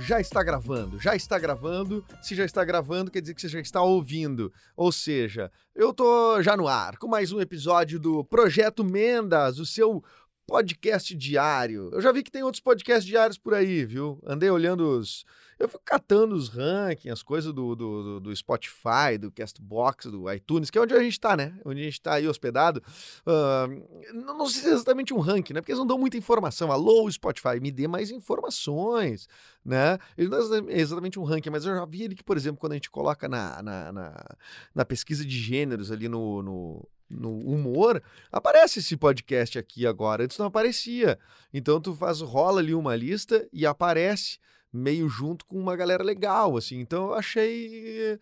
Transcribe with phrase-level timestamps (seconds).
[0.00, 2.04] Já está gravando, já está gravando.
[2.22, 4.52] Se já está gravando, quer dizer que você já está ouvindo.
[4.76, 9.66] Ou seja, eu tô já no ar com mais um episódio do Projeto Mendas, o
[9.66, 10.02] seu
[10.48, 11.90] podcast diário.
[11.92, 14.18] Eu já vi que tem outros podcasts diários por aí, viu?
[14.26, 15.22] Andei olhando os.
[15.58, 20.70] Eu fico catando os rankings, as coisas do, do, do- Spotify, do Castbox, do iTunes,
[20.70, 21.52] que é onde a gente tá, né?
[21.66, 22.80] Onde a gente tá aí hospedado.
[23.26, 23.66] Ah,
[24.14, 25.60] não, não sei se é exatamente um ranking, né?
[25.60, 26.72] Porque eles não dão muita informação.
[26.72, 29.28] Alô, Spotify, me dê mais informações,
[29.64, 29.98] né?
[30.16, 32.58] Ele não é exa- exatamente um ranking, mas eu já vi ele que, por exemplo,
[32.60, 34.36] quando a gente coloca na, na, na,
[34.74, 40.24] na pesquisa de gêneros ali no, no, no humor, aparece esse podcast aqui agora.
[40.24, 41.18] Antes não aparecia.
[41.52, 44.38] Então tu faz, rola ali uma lista e aparece
[44.72, 46.78] meio junto com uma galera legal, assim.
[46.78, 48.18] Então eu achei.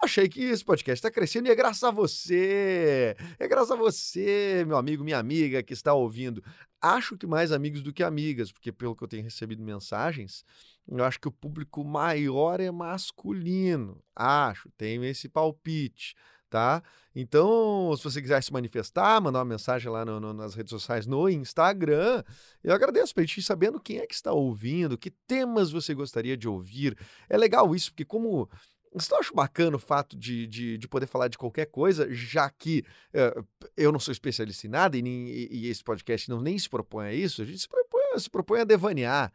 [0.00, 3.16] Achei que esse podcast está crescendo e é graças a você.
[3.36, 6.40] É graças a você, meu amigo, minha amiga que está ouvindo.
[6.80, 10.44] Acho que mais amigos do que amigas, porque pelo que eu tenho recebido mensagens,
[10.86, 14.00] eu acho que o público maior é masculino.
[14.14, 16.14] Acho, tenho esse palpite,
[16.48, 16.82] tá?
[17.14, 21.06] Então, se você quiser se manifestar, mandar uma mensagem lá no- no- nas redes sociais,
[21.06, 22.22] no Instagram,
[22.62, 26.36] eu agradeço para gente ir sabendo quem é que está ouvindo, que temas você gostaria
[26.36, 26.96] de ouvir.
[27.28, 28.48] É legal isso, porque como
[28.92, 32.84] eu acho bacana o fato de, de, de poder falar de qualquer coisa, já que
[33.12, 33.34] eh,
[33.76, 36.68] eu não sou especialista em nada e, nem- e- e esse podcast não nem se
[36.68, 39.32] propõe a isso, a gente se propõe, se propõe a devanear.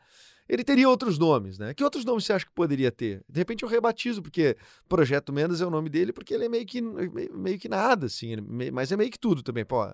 [0.48, 1.74] Ele teria outros nomes, né?
[1.74, 3.24] Que outros nomes você acha que poderia ter?
[3.30, 6.66] De repente eu rebatizo, porque Projeto Mendes é o nome dele, porque ele é meio
[6.66, 9.86] que, meio, meio que nada, assim, ele mas é meio que tudo também, pô.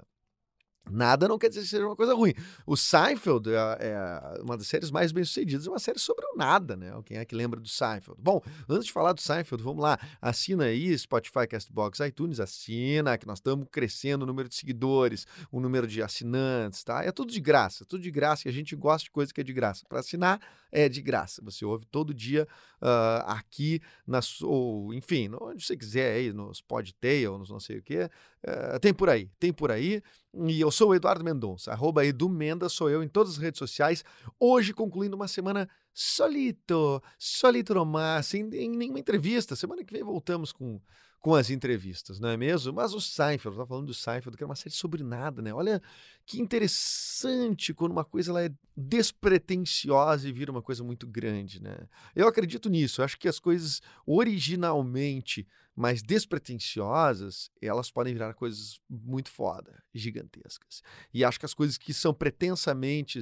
[0.90, 2.34] Nada não quer dizer que seja uma coisa ruim.
[2.66, 6.76] O Seinfeld é, é uma das séries mais bem-sucedidas, é uma série sobre o nada,
[6.76, 6.92] né?
[7.06, 8.20] Quem é que lembra do Seinfeld?
[8.22, 10.00] Bom, antes de falar do Seinfeld, vamos lá.
[10.22, 15.60] Assina aí Spotify, Castbox, iTunes, assina, que nós estamos crescendo o número de seguidores, o
[15.60, 17.04] número de assinantes, tá?
[17.04, 19.44] É tudo de graça, tudo de graça, e a gente gosta de coisa que é
[19.44, 19.86] de graça.
[19.88, 20.40] Para assinar,
[20.72, 21.42] é de graça.
[21.44, 22.48] Você ouve todo dia
[22.82, 27.84] ah, aqui, na, ou, enfim, onde você quiser aí, nos Podtail, nos não sei o
[27.84, 28.10] quê.
[28.44, 30.02] Eh, tem por aí, tem por aí.
[30.48, 33.60] E eu sou o Eduardo Mendonça, arroba Edu Mendas, sou eu em todas as redes
[33.60, 34.04] sociais.
[34.40, 39.56] Hoje, concluindo uma semana solito, solito nomás, sem em nenhuma entrevista.
[39.56, 40.80] Semana que vem voltamos com,
[41.20, 42.74] com as entrevistas, não é mesmo?
[42.74, 45.54] Mas o Seinfeld, eu estava falando do Seinfeld, que é uma série sobre nada, né?
[45.54, 45.82] Olha
[46.26, 51.78] que interessante quando uma coisa ela é despretensiosa e vira uma coisa muito grande, né?
[52.16, 58.82] Eu acredito nisso, eu acho que as coisas originalmente mais despretensiosas, elas podem virar coisas
[58.90, 60.82] muito foda, gigantescas.
[61.14, 63.18] E acho que as coisas que são pretensamente,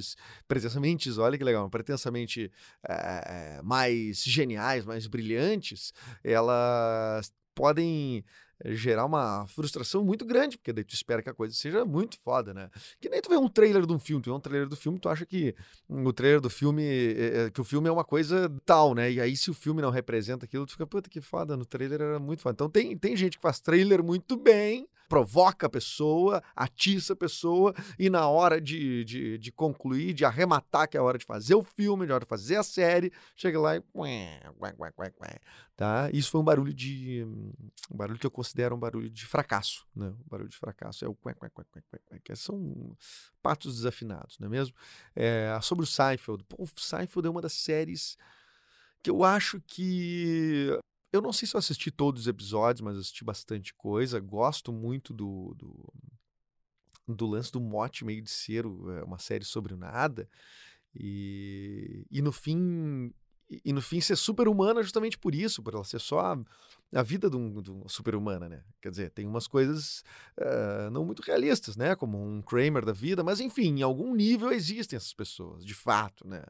[0.48, 2.50] pretensamente, olha que legal, pretensamente
[2.82, 5.92] eh, mais geniais, mais brilhantes,
[6.24, 8.24] elas podem
[8.64, 12.16] eh, gerar uma frustração muito grande, porque daí tu espera que a coisa seja muito
[12.20, 12.70] foda, né?
[13.00, 14.98] Que nem tu vê um trailer de um filme, tu vê um trailer do filme,
[15.00, 15.56] tu acha que
[15.88, 19.10] o trailer do filme, eh, que o filme é uma coisa tal, né?
[19.10, 22.00] E aí se o filme não representa aquilo, tu fica, puta que foda, no trailer
[22.00, 22.54] era muito foda.
[22.54, 27.74] Então tem, tem gente que faz trailer muito bem, provoca a pessoa, atiça a pessoa,
[27.98, 31.54] e na hora de, de, de concluir, de arrematar, que é a hora de fazer
[31.54, 33.82] o filme, de hora de fazer a série, chega lá e.
[35.76, 36.10] Tá?
[36.12, 37.24] Isso foi um barulho de.
[37.90, 39.86] Um barulho que eu considero um barulho de fracasso.
[39.94, 40.08] Né?
[40.08, 41.04] Um barulho de fracasso.
[41.04, 41.14] É o
[42.34, 42.96] são
[43.40, 44.74] patos desafinados, não é mesmo?
[45.14, 46.44] É, sobre o Seinfeld.
[46.44, 48.16] Pô, o Seinfeld é uma das séries
[49.02, 50.76] que eu acho que.
[51.12, 54.20] Eu não sei se eu assisti todos os episódios, mas assisti bastante coisa.
[54.20, 55.92] Gosto muito do, do,
[57.14, 60.28] do lance do mote meio de ser é, uma série sobre nada.
[60.94, 63.12] E, e no fim.
[63.64, 66.38] E no fim ser super-humana justamente por isso, por ela ser só a,
[66.92, 68.62] a vida de um, de um super-humana, né?
[68.78, 70.04] Quer dizer, tem umas coisas
[70.36, 71.96] eh, não muito realistas, né?
[71.96, 76.28] Como um Kramer da vida, mas enfim, em algum nível existem essas pessoas, de fato,
[76.28, 76.44] né?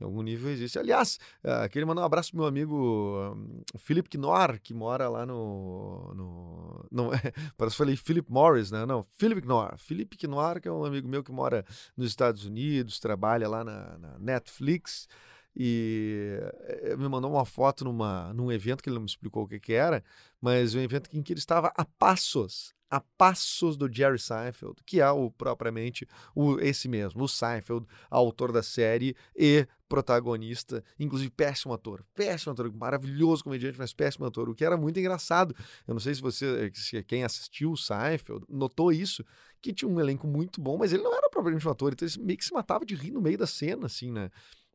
[0.00, 0.78] Em algum nível existe.
[0.78, 5.24] Aliás, uh, queria mandar um abraço pro meu amigo um, Philip Knorr, que mora lá
[5.24, 6.12] no.
[6.14, 7.10] no não,
[7.56, 8.84] parece que falei Philip Morris, né?
[8.86, 9.76] Não, Philip Knorr.
[9.78, 11.64] Philip Knorr, que é um amigo meu que mora
[11.96, 15.08] nos Estados Unidos, trabalha lá na, na Netflix.
[15.56, 16.38] E
[16.82, 19.58] eh, me mandou uma foto numa, num evento que ele não me explicou o que,
[19.58, 20.04] que era,
[20.40, 25.00] mas um evento em que ele estava a passos, a passos do Jerry Seinfeld, que
[25.00, 31.72] é o propriamente o, esse mesmo, o Seinfeld, autor da série e protagonista, inclusive péssimo
[31.72, 35.54] ator, péssimo ator, maravilhoso comediante, mas péssimo ator, o que era muito engraçado.
[35.86, 39.24] Eu não sei se você, se quem assistiu o Seinfeld, notou isso,
[39.62, 42.22] que tinha um elenco muito bom, mas ele não era propriamente um ator, então ele
[42.22, 44.30] meio que se matava de rir no meio da cena, assim, né?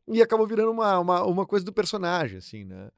[0.08, 2.90] E acabou virando uma, uma, uma coisa do personagem, assim, né?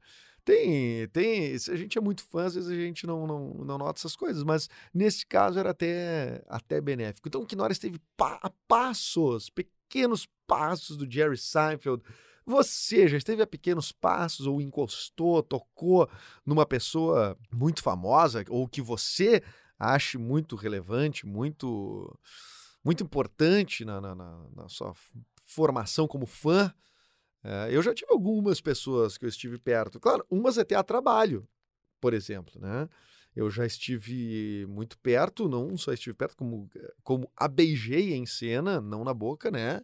[0.45, 1.53] Tem, tem.
[1.53, 4.43] A gente é muito fã, às vezes a gente não, não, não nota essas coisas,
[4.43, 7.27] mas nesse caso era até, até benéfico.
[7.27, 12.03] Então Knorr teve pa passos, pequenos passos do Jerry Seinfeld.
[12.45, 16.07] Você já esteve a pequenos passos, ou encostou, tocou
[16.45, 19.41] numa pessoa muito famosa, ou que você
[19.79, 22.15] ache muito relevante, muito,
[22.83, 24.93] muito importante na, na, na, na sua
[25.43, 26.71] formação como fã?
[27.47, 29.99] É, eu já tive algumas pessoas que eu estive perto.
[29.99, 31.47] Claro, umas até a trabalho,
[32.01, 32.89] por exemplo, né?
[33.35, 36.67] Eu já estive muito perto, não só estive perto, como,
[37.03, 39.81] como a beijei em cena, não na boca, né?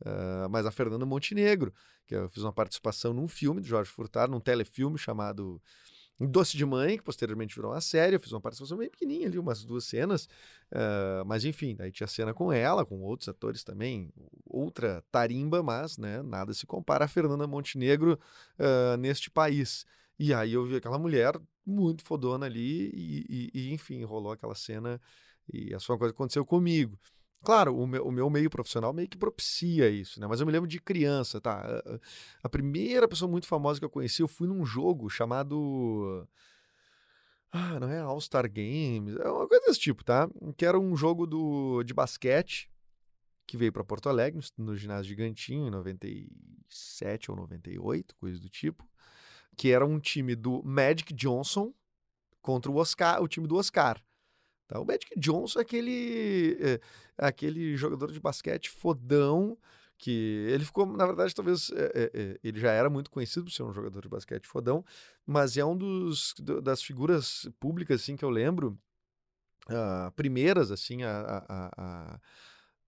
[0.00, 1.74] Uh, mas a Fernanda Montenegro,
[2.06, 5.60] que eu fiz uma participação num filme do Jorge Furtado, num telefilme chamado
[6.20, 9.38] Doce de Mãe, que posteriormente virou uma série, eu fiz uma participação bem pequenininha ali,
[9.38, 10.26] umas duas cenas,
[10.70, 14.12] uh, mas enfim, daí tinha cena com ela, com outros atores também,
[14.44, 18.18] outra tarimba, mas né, nada se compara a Fernanda Montenegro
[18.58, 19.84] uh, neste país.
[20.18, 21.34] E aí eu vi aquela mulher
[21.66, 25.00] muito fodona ali e, e, e enfim, rolou aquela cena
[25.52, 26.98] e foi uma coisa aconteceu comigo.
[27.42, 30.26] Claro, o meu, o meu, meio profissional meio que propicia isso, né?
[30.28, 31.82] Mas eu me lembro de criança, tá?
[32.42, 36.26] A, primeira pessoa muito famosa que eu conheci, eu fui num jogo chamado.
[37.50, 40.28] Ah, não é All-Star Games, é uma coisa desse tipo, tá?
[40.56, 42.70] Que era um jogo do, de basquete
[43.46, 48.48] que veio para Porto Alegre, no, no ginásio Gigantinho, em 97 ou 98, coisa do
[48.48, 48.88] tipo.
[49.56, 51.74] Que era um time do Magic Johnson
[52.40, 54.02] contra o Oscar, o time do Oscar.
[54.72, 54.80] Tá?
[54.80, 56.80] O Magic Johnson é aquele, é,
[57.18, 59.58] aquele jogador de basquete fodão
[59.98, 63.64] que ele ficou, na verdade, talvez é, é, ele já era muito conhecido por ser
[63.64, 64.82] um jogador de basquete fodão,
[65.26, 68.76] mas é um dos das figuras públicas assim que eu lembro,
[69.68, 72.20] uh, primeiras assim a, a, a,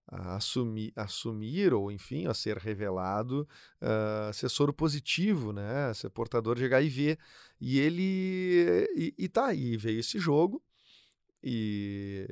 [0.08, 3.46] a, assumir, assumir ou enfim a ser revelado
[3.81, 7.19] uh, ser soro positivo, né, ser portador de HIV
[7.60, 10.60] e ele e, e tá aí veio esse jogo
[11.46, 12.26] e,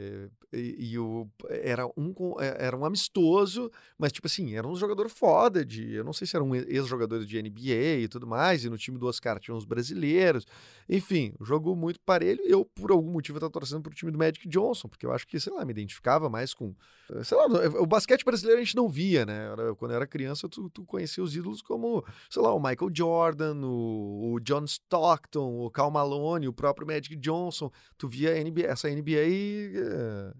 [0.50, 5.10] e, e, o, era, um, é, era um amistoso, mas tipo assim, era um jogador
[5.10, 5.92] foda de.
[5.92, 8.96] Eu não sei se era um ex-jogador de NBA e tudo mais, e no time
[8.96, 10.46] do Oscar tinha uns brasileiros.
[10.88, 12.40] Enfim, jogo muito parelho.
[12.46, 15.38] Eu, por algum motivo, estava torcendo pro time do Magic Johnson, porque eu acho que,
[15.38, 16.74] sei lá, me identificava mais com.
[17.22, 17.44] Sei lá,
[17.78, 19.50] o basquete brasileiro a gente não via, né?
[19.76, 23.56] Quando eu era criança, tu, tu conhecia os ídolos como, sei lá, o Michael Jordan,
[23.62, 27.70] o, o John Stockton, o Cal Malone, o próprio Magic Johnson.
[27.98, 30.32] Tu via NBA, essa NBA NBA, eh,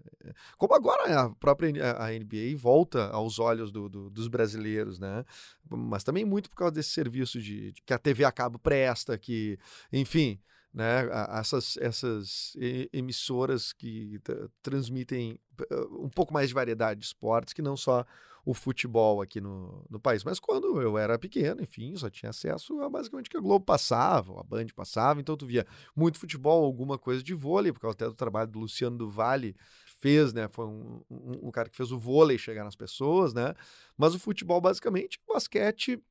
[0.57, 5.25] como agora a própria a NBA volta aos olhos do, do, dos brasileiros, né?
[5.69, 9.17] Mas também muito por causa desse serviço de, de que a TV a cabo presta,
[9.17, 9.59] que,
[9.91, 10.39] enfim,
[10.73, 11.07] né?
[11.39, 12.57] Essas, essas
[12.91, 14.19] emissoras que
[14.61, 15.39] transmitem
[15.69, 18.05] eh, um pouco mais de variedade de esportes que não só
[18.45, 20.23] o futebol aqui no, no país.
[20.23, 24.39] Mas quando eu era pequeno, enfim, só tinha acesso a basicamente que a Globo passava,
[24.39, 25.65] a Band passava, então tu via
[25.95, 29.55] muito futebol, alguma coisa de vôlei, por causa até do trabalho do Luciano do Vale
[30.01, 30.49] fez, né?
[30.51, 33.53] Foi um, um, um cara que fez o vôlei chegar nas pessoas, né?
[33.97, 36.03] Mas o futebol, basicamente, o basquete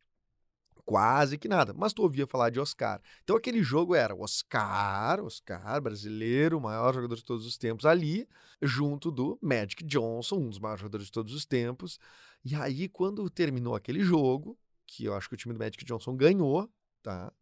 [0.93, 1.73] quase que nada.
[1.73, 3.01] Mas tu ouvia falar de Oscar.
[3.25, 8.29] Então aquele jogo era Oscar, Oscar, brasileiro, maior jogador de todos os tempos ali,
[8.61, 11.99] junto do Magic Johnson, um dos maiores jogadores de todos os tempos.
[12.45, 16.15] E aí, quando terminou aquele jogo, que eu acho que o time do Magic Johnson
[16.15, 16.69] ganhou,
[17.03, 17.33] tá?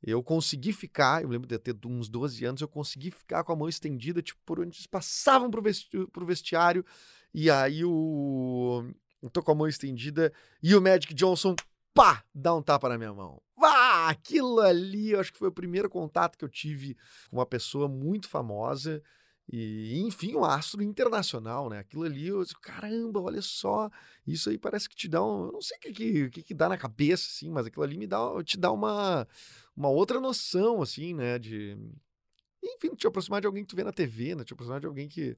[0.00, 3.56] Eu consegui ficar, eu lembro de ter uns 12 anos, eu consegui ficar com a
[3.56, 6.86] mão estendida, tipo, por onde eles passavam pro, vesti pro vestiário,
[7.34, 8.84] e aí o.
[9.20, 11.56] Eu tô com a mão estendida, e o Magic Johnson
[11.96, 13.40] pá, dá um tapa na minha mão.
[13.58, 16.94] Ah, aquilo ali, eu acho que foi o primeiro contato que eu tive
[17.30, 19.02] com uma pessoa muito famosa
[19.50, 21.78] e, enfim, um astro internacional, né?
[21.78, 23.90] Aquilo ali, eu disse, caramba, olha só,
[24.26, 26.54] isso aí parece que te dá um, eu não sei o que, que, que, que
[26.54, 29.26] dá na cabeça, assim, mas aquilo ali me dá, te dá uma,
[29.74, 31.38] uma outra noção, assim, né?
[31.38, 31.78] De,
[32.62, 34.44] enfim, te aproximar de alguém que tu vê na TV, né?
[34.44, 35.34] Te aproximar de alguém que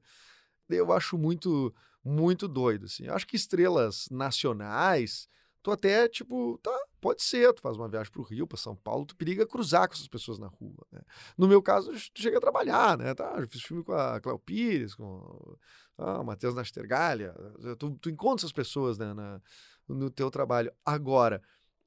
[0.69, 1.73] eu acho muito,
[2.03, 3.05] muito doido, assim.
[3.05, 5.27] Eu acho que estrelas nacionais
[5.61, 9.05] tu até, tipo, tá, pode ser, tu faz uma viagem pro Rio, para São Paulo,
[9.05, 11.01] tu periga cruzar com essas pessoas na rua, né?
[11.37, 13.13] No meu caso, tu chega a trabalhar, né?
[13.13, 15.57] Tá, eu fiz filme com a Cléo Pires, com
[15.97, 17.33] ah, o Matheus Nastergalha,
[17.77, 19.41] tu, tu encontra essas pessoas né, na,
[19.87, 20.71] no teu trabalho.
[20.85, 21.41] Agora,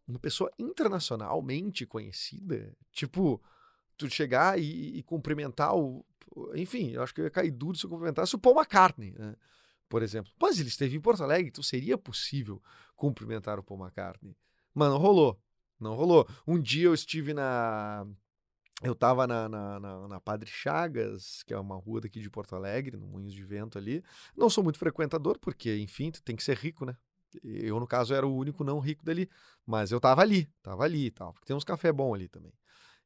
[0.06, 3.42] uma pessoa internacionalmente conhecida, tipo,
[3.96, 6.04] tu chegar e, e cumprimentar o.
[6.54, 9.36] Enfim, eu acho que eu ia cair duro se eu cumprimentasse o Paul McCartney, né?
[9.92, 10.32] Por exemplo.
[10.40, 12.62] Mas ele esteve em Porto Alegre, então seria possível
[12.96, 14.34] cumprimentar o Paul McCartney.
[14.72, 15.38] Mas não rolou.
[15.78, 16.26] Não rolou.
[16.48, 18.06] Um dia eu estive na.
[18.82, 22.56] Eu tava na, na, na, na Padre Chagas, que é uma rua daqui de Porto
[22.56, 24.02] Alegre, no Moinhos de Vento ali.
[24.34, 26.96] Não sou muito frequentador, porque, enfim, tu tem que ser rico, né?
[27.44, 29.28] Eu, no caso, era o único não rico dali.
[29.66, 31.34] Mas eu tava ali, tava ali e tal.
[31.34, 32.54] Porque tem uns café bom ali também.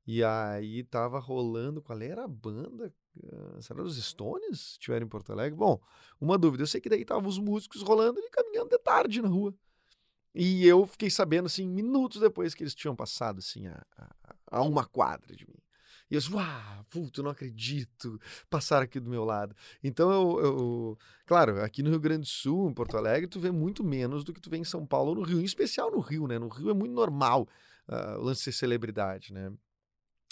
[0.07, 1.83] E aí tava rolando.
[1.83, 2.95] Qual era a banda?
[3.33, 4.77] Ah, Será os Stones?
[4.79, 5.57] Tiveram em Porto Alegre?
[5.57, 5.81] Bom,
[6.21, 6.63] uma dúvida.
[6.63, 9.55] Eu sei que daí estavam os músicos rolando e caminhando de tarde na rua.
[10.35, 14.63] E eu fiquei sabendo, assim, minutos depois que eles tinham passado, assim, a, a, a
[14.63, 15.57] uma quadra de mim.
[16.11, 19.57] E eu disse, uau, puto, não acredito, passaram aqui do meu lado.
[19.83, 23.51] Então, eu, eu, claro, aqui no Rio Grande do Sul, em Porto Alegre, tu vê
[23.51, 25.99] muito menos do que tu vê em São Paulo ou no Rio, em especial no
[26.01, 26.39] Rio, né?
[26.39, 27.49] No Rio é muito normal
[27.89, 29.53] uh, o lance de celebridade, né?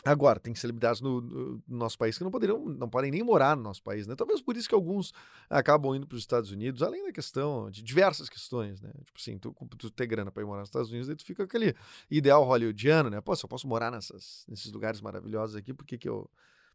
[0.05, 3.63] Agora, tem celebridades no, no, nosso país que não poderiam, não podem nem morar no
[3.63, 4.15] nosso país, né?
[4.15, 5.13] Talvez por isso que alguns
[5.49, 8.91] acabam indo para os Estados Unidos, além da questão de diversas questões, né?
[9.03, 11.45] Tipo assim, tu, tu ter grana para ir morar nos Estados Unidos, aí tu fica
[11.45, 11.75] aquele
[12.11, 13.21] ideal hollywoodiano, né?
[13.21, 16.29] Pô, se eu posso morar nessas, nesses lugares maravilhosos aqui, por que, que eu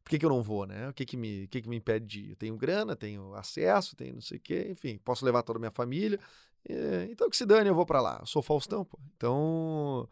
[0.04, 0.90] por que, que eu não vou, né?
[0.90, 2.30] O que que me, que que me impede de ir?
[2.32, 5.62] Eu tenho grana, tenho acesso, tenho não sei o quê, enfim, posso levar toda a
[5.62, 6.20] minha família.
[6.68, 8.18] É, então que se dane, eu vou para lá.
[8.20, 8.98] Eu sou Faustão, pô.
[9.16, 10.10] Então,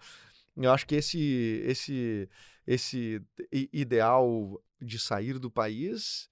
[0.56, 2.30] eu acho que esse esse
[2.68, 3.22] esse
[3.52, 6.30] ideal de sair do país,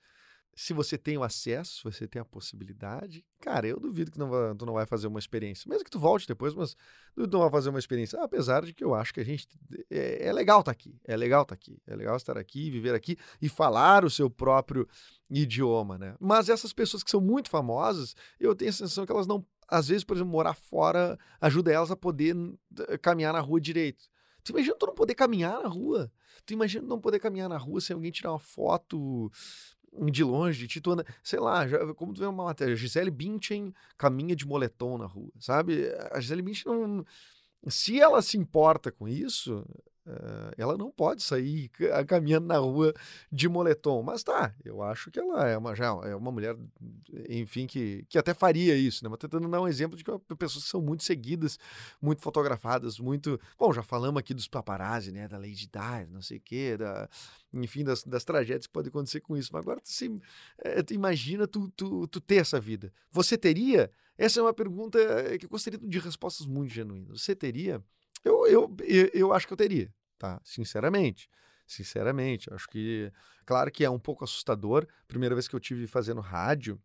[0.55, 4.29] se você tem o acesso, se você tem a possibilidade, cara, eu duvido que não
[4.29, 5.67] vai, tu não vai fazer uma experiência.
[5.67, 6.77] Mesmo que tu volte depois, mas
[7.13, 8.21] tu não vai fazer uma experiência.
[8.23, 9.47] Apesar de que eu acho que a gente.
[9.91, 10.97] É, é legal estar tá aqui.
[11.03, 11.77] É legal estar tá aqui.
[11.85, 14.87] É legal estar aqui, viver aqui e falar o seu próprio
[15.29, 16.15] idioma, né?
[16.21, 19.45] Mas essas pessoas que são muito famosas, eu tenho a sensação que elas não.
[19.67, 22.33] Às vezes, por exemplo, morar fora ajuda elas a poder
[23.01, 24.05] caminhar na rua direito.
[24.45, 26.11] Tu imagina tu não poder caminhar na rua?
[26.45, 29.31] Tu imagina não poder caminhar na rua sem alguém tirar uma foto
[30.11, 33.09] de longe de ti, tu anda, sei lá, já, como tu vê uma matéria, Gisele
[33.09, 35.89] Bündchen caminha de moletom na rua, sabe?
[36.11, 37.05] A Gisele Bündchen não...
[37.67, 39.65] Se ela se importa com isso,
[40.05, 41.69] Uh, ela não pode sair
[42.07, 42.93] caminhando na rua
[43.31, 44.03] de moletom.
[44.03, 46.55] Mas tá, eu acho que ela é uma, já é uma mulher,
[47.27, 49.09] enfim, que, que até faria isso, né?
[49.09, 51.57] Mas tentando dar um exemplo de que pessoas que são muito seguidas,
[51.99, 53.39] muito fotografadas, muito.
[53.57, 55.27] Bom, já falamos aqui dos paparazzi, né?
[55.27, 57.09] Da Lady Di, não sei o quê, da,
[57.51, 59.49] enfim, das, das tragédias que podem acontecer com isso.
[59.51, 60.21] Mas agora, assim,
[60.59, 62.93] é, tu imagina tu, tu, tu ter essa vida.
[63.11, 63.89] Você teria?
[64.17, 64.99] Essa é uma pergunta
[65.39, 67.23] que eu gostaria de respostas muito genuínas.
[67.23, 67.83] Você teria?
[68.25, 68.75] Eu, eu,
[69.13, 70.41] eu acho que eu teria, tá?
[70.43, 71.29] Sinceramente.
[71.67, 73.11] Sinceramente, acho que.
[73.45, 74.87] Claro que é um pouco assustador.
[75.07, 76.79] Primeira vez que eu tive fazendo rádio,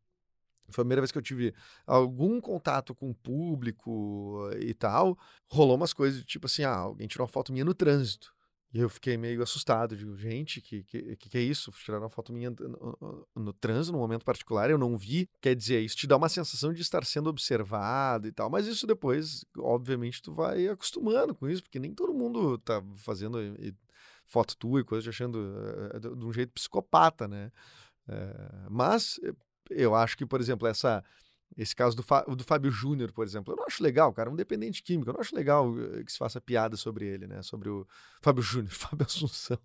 [0.70, 1.54] foi a primeira vez que eu tive
[1.87, 5.18] algum contato com o público e tal.
[5.49, 8.32] Rolou umas coisas tipo assim: ah, alguém tirou uma foto minha no trânsito.
[8.72, 11.72] E eu fiquei meio assustado, digo, gente, que, que, que é isso?
[11.72, 15.28] Tiraram uma foto minha no, no trânsito, num momento particular, eu não vi.
[15.40, 18.86] Quer dizer, isso te dá uma sensação de estar sendo observado e tal, mas isso
[18.86, 23.38] depois, obviamente, tu vai acostumando com isso, porque nem todo mundo tá fazendo
[24.24, 27.50] foto tua e coisas achando uh, de um jeito psicopata, né?
[28.08, 29.18] Uh, mas
[29.68, 31.04] eu acho que, por exemplo, essa
[31.57, 32.04] esse caso do,
[32.37, 35.14] do Fábio Júnior, por exemplo, eu não acho legal, cara, é um dependente químico, eu
[35.14, 37.42] não acho legal eh, que se faça piada sobre ele, né?
[37.42, 37.87] Sobre o
[38.23, 39.59] Fábio Júnior, Fábio Assunção.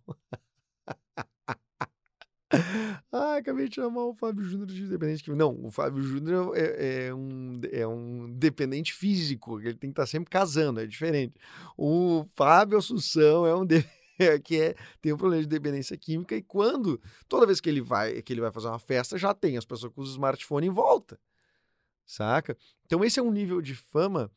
[3.12, 5.38] ah, acabei de chamar o Fábio Júnior de dependente químico.
[5.38, 10.08] Não, o Fábio Júnior é, é, um, é um dependente físico, ele tem que estar
[10.08, 11.36] sempre casando, é diferente.
[11.78, 13.86] O Fábio Assunção é um de...
[14.44, 18.22] que é, tem um problema de dependência química e quando, toda vez que ele vai
[18.22, 21.20] que ele vai fazer uma festa, já tem as pessoas com o smartphone em volta
[22.06, 22.58] saca?
[22.86, 24.32] Então esse é um nível de fama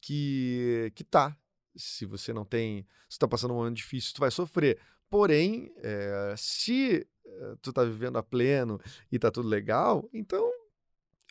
[0.00, 1.36] que, que tá.
[1.76, 4.78] Se você não tem, se tá passando um momento difícil, tu vai sofrer.
[5.08, 10.50] Porém, é, se eh, tu tá vivendo a pleno e tá tudo legal, então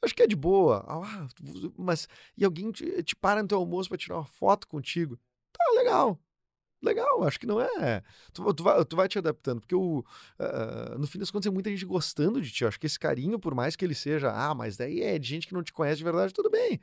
[0.02, 0.86] acho que é de boa.
[0.88, 1.28] Ah,
[1.78, 5.20] mas e alguém te, te para no teu almoço para tirar uma foto contigo?
[5.52, 6.20] Tá legal,
[6.82, 8.02] legal, acho que não é.
[8.34, 11.54] Tu, tu, vai, tu vai te adaptando, porque o, uh, no fim das contas é
[11.54, 12.64] muita gente gostando de ti.
[12.64, 15.28] Eu acho que esse carinho, por mais que ele seja, ah, mas daí é de
[15.28, 16.80] gente que não te conhece de verdade, tudo bem.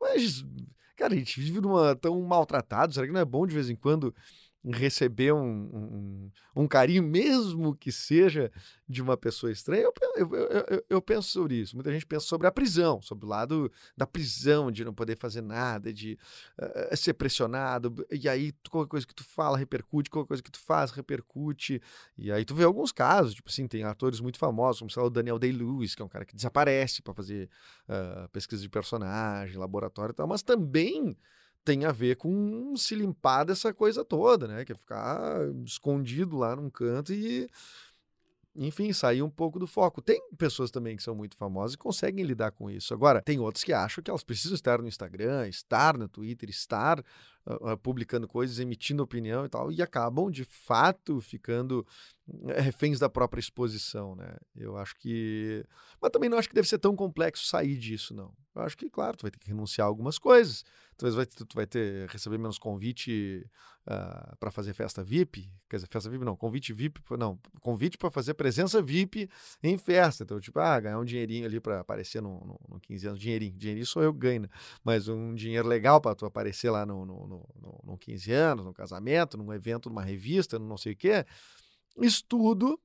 [0.00, 0.44] Mas,
[0.96, 3.76] cara, a gente vive numa tão maltratado, será que não é bom de vez em
[3.76, 4.14] quando
[4.72, 8.50] receber um, um, um, carinho, mesmo que seja
[8.88, 11.76] de uma pessoa estranha, eu, eu, eu, eu, penso sobre isso.
[11.76, 15.42] Muita gente pensa sobre a prisão, sobre o lado da prisão, de não poder fazer
[15.42, 16.18] nada, de
[16.58, 20.60] uh, ser pressionado, e aí qualquer coisa que tu fala repercute, qualquer coisa que tu
[20.60, 21.82] faz repercute,
[22.16, 25.06] e aí tu vê alguns casos, tipo assim, tem atores muito famosos, como sei lá,
[25.06, 27.50] o Daniel Day-Lewis, que é um cara que desaparece para fazer
[27.88, 31.16] uh, pesquisa de personagem, laboratório e tal, mas também
[31.64, 34.64] tem a ver com se limpar dessa coisa toda, né?
[34.64, 37.48] Que é ficar escondido lá num canto e,
[38.54, 40.02] enfim, sair um pouco do foco.
[40.02, 42.92] Tem pessoas também que são muito famosas e conseguem lidar com isso.
[42.92, 47.02] Agora, tem outros que acham que elas precisam estar no Instagram, estar no Twitter, estar
[47.46, 51.86] uh, publicando coisas, emitindo opinião e tal, e acabam de fato ficando
[52.48, 54.36] eh, reféns da própria exposição, né?
[54.56, 55.64] Eu acho que.
[56.00, 58.32] Mas também não acho que deve ser tão complexo sair disso, não.
[58.54, 60.64] Eu acho que, claro, tu vai ter que renunciar a algumas coisas.
[60.96, 63.44] Talvez vai, tu vai ter receber menos convite
[63.86, 65.50] uh, para fazer festa VIP.
[65.68, 69.28] Quer dizer, festa VIP não, convite VIP, não, convite para fazer presença VIP
[69.60, 70.22] em festa.
[70.22, 73.20] Então, tipo, ah, ganhar um dinheirinho ali para aparecer no, no, no 15 anos.
[73.20, 74.48] Dinheirinho, dinheirinho sou eu ganho, né?
[74.84, 77.26] Mas um dinheiro legal para tu aparecer lá no, no,
[77.60, 81.24] no, no 15 anos, no casamento, num evento, numa revista, no não sei o quê.
[82.00, 82.80] Isso tudo,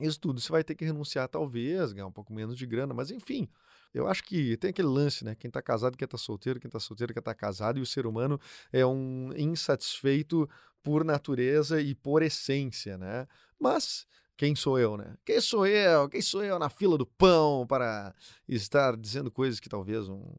[0.00, 3.10] isso tudo você vai ter que renunciar, talvez, ganhar um pouco menos de grana, mas
[3.10, 3.48] enfim.
[3.94, 5.34] Eu acho que tem aquele lance, né?
[5.34, 8.06] Quem tá casado quer tá solteiro, quem tá solteiro quer tá casado, e o ser
[8.06, 8.40] humano
[8.72, 10.48] é um insatisfeito
[10.82, 13.26] por natureza e por essência, né?
[13.58, 15.14] Mas quem sou eu, né?
[15.24, 16.08] Quem sou eu?
[16.08, 18.14] Quem sou eu na fila do pão para
[18.48, 20.34] estar dizendo coisas que talvez um,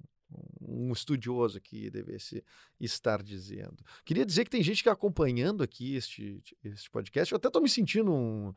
[0.62, 2.44] um estudioso aqui devesse
[2.80, 3.84] estar dizendo.
[4.06, 7.32] Queria dizer que tem gente que acompanhando aqui este, este podcast.
[7.32, 8.54] Eu até estou me sentindo um,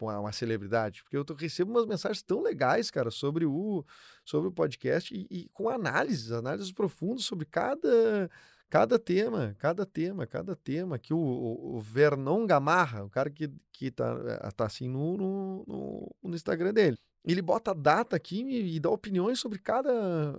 [0.00, 3.84] uma, celebridade, porque eu tô, recebo umas mensagens tão legais, cara, sobre o,
[4.24, 8.30] sobre o podcast e, e com análises, análises profundas sobre cada
[8.70, 13.90] cada tema, cada tema, cada tema, que o, o, Vernon Gamarra, o cara que, que
[13.90, 18.88] tá, eh, tá assim no, no, no Instagram dele, ele bota data aqui e dá
[18.88, 20.38] opiniões sobre cada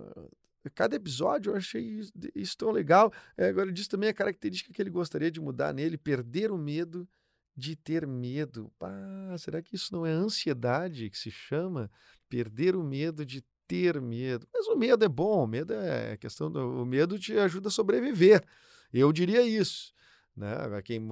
[0.70, 2.00] cada episódio eu achei
[2.34, 3.12] isso, tão legal.
[3.36, 7.08] É, agora diz também a característica que ele gostaria de mudar nele, perder o medo
[7.56, 8.72] de ter medo.
[8.80, 11.90] Ah, será que isso não é ansiedade que se chama?
[12.28, 14.46] Perder o medo de ter medo.
[14.52, 17.72] Mas o medo é bom, o medo é questão do o medo te ajuda a
[17.72, 18.44] sobreviver.
[18.92, 19.92] Eu diria isso.
[20.36, 20.54] Né?
[20.82, 21.06] Quem,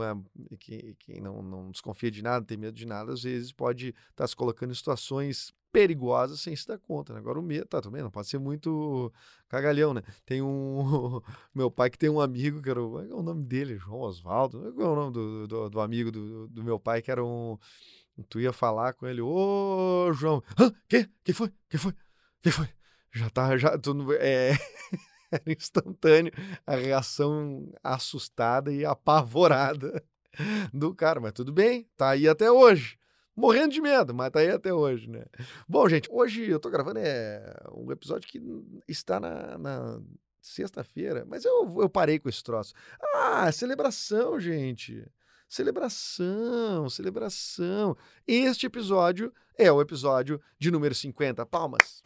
[0.59, 4.25] quem, quem não, não desconfia de nada, tem medo de nada, às vezes pode estar
[4.25, 7.13] tá se colocando em situações perigosas sem se dar conta.
[7.13, 7.19] Né?
[7.19, 9.13] Agora o medo, tá, também não pode ser muito
[9.49, 10.03] cagalhão, né?
[10.25, 11.21] Tem um.
[11.55, 12.83] meu pai que tem um amigo que era.
[12.83, 13.77] O, é o nome dele?
[13.77, 14.73] João Oswaldo.
[14.75, 17.59] Qual é o nome do, do, do amigo do, do, meu pai que era um.
[18.29, 20.71] Tu ia falar com ele, ô João, Hã?
[20.89, 21.09] que?
[21.25, 21.51] Que foi?
[21.69, 21.95] Que foi?
[22.43, 22.69] Que foi?
[23.13, 23.79] Já tá, já.
[23.79, 24.53] Tu, é.
[25.33, 26.33] era instantâneo
[26.67, 30.05] a reação assustada e apavorada
[30.73, 33.00] do cara, mas tudo bem, tá aí até hoje
[33.37, 35.25] morrendo de medo, mas tá aí até hoje, né?
[35.69, 38.41] Bom, gente, hoje eu tô gravando é um episódio que
[38.89, 40.01] está na, na
[40.41, 42.75] sexta-feira, mas eu, eu parei com esse troço.
[43.15, 45.07] Ah, celebração, gente.
[45.49, 47.97] Celebração, celebração.
[48.27, 51.45] Este episódio é o episódio de número 50.
[51.47, 52.03] Palmas.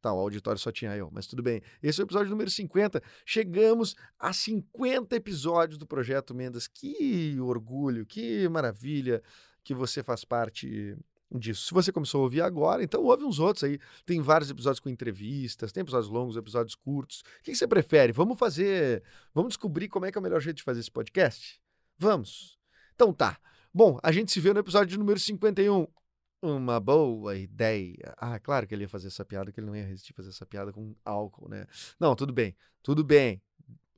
[0.00, 1.62] Tá, o auditório só tinha eu, mas tudo bem.
[1.82, 3.02] Esse é o episódio número 50.
[3.24, 6.68] Chegamos a 50 episódios do Projeto Mendas.
[6.68, 9.22] Que orgulho, que maravilha
[9.64, 10.96] que você faz parte
[11.34, 11.66] disso.
[11.66, 13.78] Se você começou a ouvir agora, então ouve uns outros aí.
[14.04, 17.20] Tem vários episódios com entrevistas, tem episódios longos, episódios curtos.
[17.40, 18.12] O que você prefere?
[18.12, 19.02] Vamos fazer.
[19.34, 21.60] Vamos descobrir como é que é o melhor jeito de fazer esse podcast?
[21.98, 22.58] Vamos.
[22.94, 23.38] Então tá.
[23.72, 25.86] Bom, a gente se vê no episódio número 51.
[26.46, 28.14] Uma boa ideia.
[28.16, 30.46] Ah, claro que ele ia fazer essa piada, que ele não ia resistir fazer essa
[30.46, 31.66] piada com álcool, né?
[31.98, 32.54] Não, tudo bem,
[32.84, 33.42] tudo bem.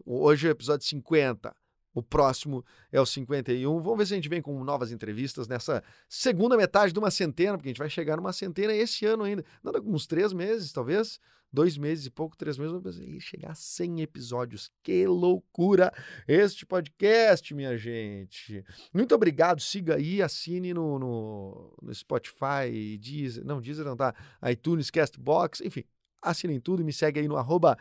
[0.02, 1.54] Hoje é o episódio 50.
[1.92, 3.80] O próximo é o 51.
[3.80, 7.58] Vamos ver se a gente vem com novas entrevistas nessa segunda metade de uma centena,
[7.58, 9.44] porque a gente vai chegar numa centena esse ano ainda.
[9.62, 11.20] Nada, uns três meses, talvez
[11.52, 14.70] dois meses e pouco, três meses, pensei, chegar a 100 episódios.
[14.82, 15.92] Que loucura
[16.26, 18.64] este podcast, minha gente.
[18.92, 24.14] Muito obrigado, siga aí, assine no, no, no Spotify, Deezer, não, Deezer não tá,
[24.50, 25.84] iTunes, Castbox, enfim,
[26.22, 27.76] assinem tudo e me segue aí no arroba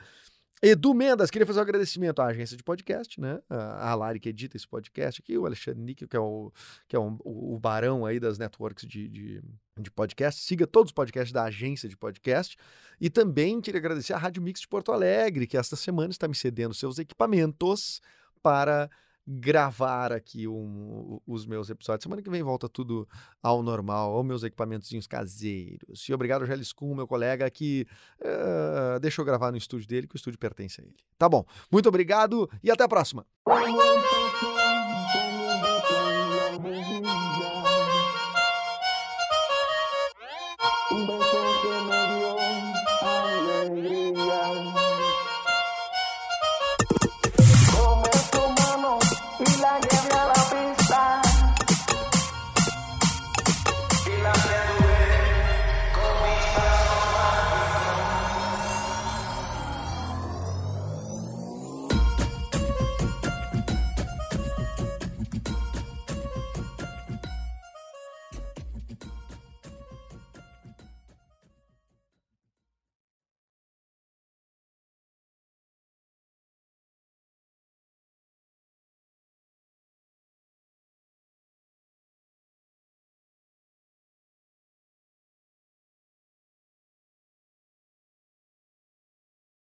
[0.62, 3.40] Edu Mendas, queria fazer um agradecimento à agência de podcast, né?
[3.50, 6.52] A Lari que edita esse podcast aqui, o Alexandre Níquel, que é o,
[6.88, 9.44] que é um, o barão aí das networks de, de,
[9.80, 10.42] de, podcast.
[10.42, 12.58] Siga todos os podcasts da agência de podcast.
[13.00, 16.36] E também queria agradecer à Rádio Mix de Porto Alegre, que esta semana está me
[16.36, 18.02] cedendo seus equipamentos
[18.42, 18.90] para
[19.28, 22.04] gravar aqui um, os meus episódios.
[22.04, 23.08] Semana que vem volta tudo
[23.44, 26.08] ao normal, aos meus equipamentos caseiros.
[26.08, 27.86] E obrigado ao Gelis Kuhn, meu colega, que
[28.22, 30.96] uh, deixou gravar no estúdio dele, que o estúdio pertence a ele.
[31.18, 31.44] Tá bom.
[31.70, 33.26] Muito obrigado e até a próxima.